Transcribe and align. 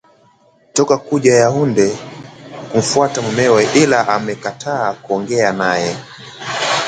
Toko 0.75 0.93
kuja 1.05 1.33
Yaounde 1.41 1.87
kumfuata 2.71 3.21
mumewe 3.21 3.63
ila 3.81 4.07
amekataa 4.07 4.93
kuongea 4.93 5.53
naye 5.53 5.95